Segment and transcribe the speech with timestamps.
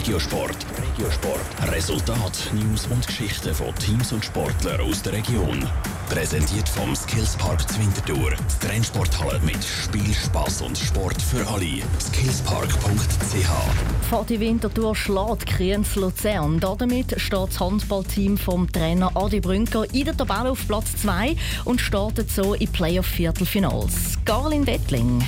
[0.00, 0.56] Regiosport.
[0.96, 1.72] Regiosport.
[1.72, 5.62] Resultat, News und Geschichten von Teams und Sportlern aus der Region.
[6.08, 8.30] Präsentiert vom Skillspark Zwintertour.
[8.30, 11.82] Die Trennsporthalle mit Spiel, Spass und Sport für alle.
[12.00, 16.58] Skillspark.ch Vor die Wintertour schlägt Kriens Luzern.
[16.60, 21.36] Damit steht das Handballteam vom Trainer Adi Brünker in der Tabelle auf Platz 2
[21.66, 24.16] und startet so in Playoff-Viertelfinals.
[24.24, 25.22] Garlin Wettling.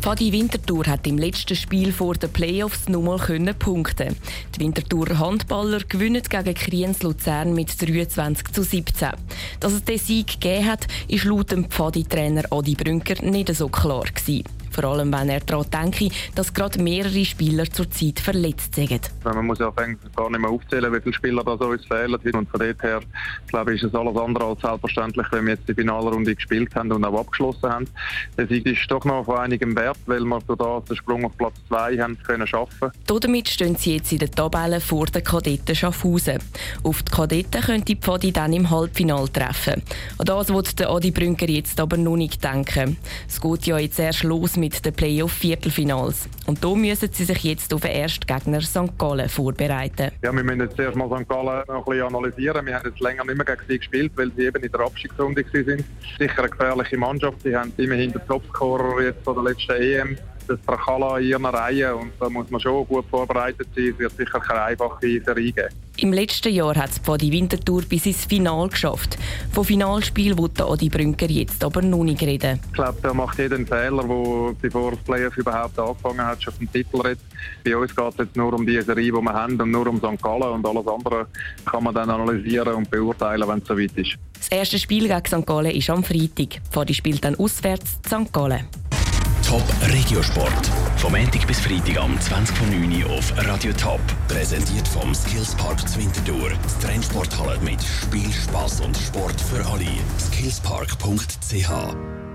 [0.00, 3.18] Fadi Winterthur hat im letzten Spiel vor den Playoffs nochmal
[3.58, 4.16] punkten.
[4.54, 9.10] Die Winterthur Handballer gewinnen gegen Kriens Luzern mit 23 zu 17.
[9.60, 14.04] Dass es diesen Sieg gegeben hat, ist laut dem Pfadi-Trainer Adi Brünker nicht so klar
[14.04, 14.44] gewesen.
[14.78, 19.10] Vor allem, wenn er daran denke, dass gerade mehrere Spieler zurzeit verletzt sind.
[19.24, 22.14] Man muss ja gar nicht mehr aufzählen, wie viele Spieler da so uns fehlen.
[22.14, 23.00] Und von dort her,
[23.48, 26.92] glaube ich, ist es alles andere als selbstverständlich, wenn wir jetzt die Finalrunde gespielt haben
[26.92, 27.88] und auch abgeschlossen haben.
[28.36, 31.54] Der Sieg ist doch noch von einigem Wert, weil wir durch den Sprung auf Platz
[31.66, 32.92] 2 haben können schaffen.
[33.04, 36.38] Damit stehen sie jetzt in der Tabelle vor den Kadetten Schaffhausen.
[36.84, 39.82] Auf die Kadetten könnte die Pfadi dann im Halbfinale treffen.
[40.18, 42.96] An das wird der Adi Brünker jetzt aber noch nicht denken.
[43.26, 46.28] Es geht ja jetzt erst los mit mit den Playoff-Viertelfinals.
[46.46, 48.98] Und da müssen sie sich jetzt auf den ersten Gegner St.
[48.98, 50.10] Gallen vorbereiten.
[50.22, 51.26] Ja, wir müssen jetzt zuerst mal St.
[51.26, 52.66] Gallen noch ein bisschen analysieren.
[52.66, 55.42] Wir haben jetzt länger nicht mehr gegen sie gespielt, weil sie eben in der Abstiegsrunde
[55.42, 55.84] waren.
[56.18, 57.38] Sicher eine gefährliche Mannschaft.
[57.42, 61.94] Sie haben immerhin den Topscorer jetzt von der letzten EM das Trachala in ihren Reihen
[61.94, 63.88] und da muss man schon gut vorbereitet sein.
[63.92, 65.68] Es wird sicher keine einfache Serie geben.
[66.00, 69.18] Im letzten Jahr hat es die Wintertour bis ins Final geschafft.
[69.50, 72.60] Von Finalspiel will Adi Brünker jetzt aber noch nicht reden.
[72.68, 76.54] Ich glaube, da macht jeder einen Fehler, der bevor das Playoff überhaupt angefangen hat, schon
[76.54, 77.18] vom Titel redet.
[77.64, 79.98] Bei uns geht es jetzt nur um die Serie, die wir haben und nur um
[79.98, 80.22] St.
[80.22, 81.26] Gallen und alles andere
[81.64, 84.16] kann man dann analysieren und beurteilen, wenn es soweit ist.
[84.38, 85.44] Das erste Spiel gegen St.
[85.44, 86.60] Gallen ist am Freitag.
[86.70, 88.32] Fadi spielt dann auswärts St.
[88.32, 88.68] Gallen.
[89.44, 90.70] Top Regiosport.
[90.98, 94.00] Vom Montag bis Freitag am 20.09 Uhr auf Radio Top.
[94.26, 96.50] Präsentiert vom Skillspark Zwintertour.
[96.50, 99.86] Die Trennsporthalle mit Spiel, Spass und Sport für alle.
[100.18, 102.27] Skillspark.ch